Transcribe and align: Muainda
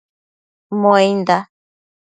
Muainda 0.79 1.37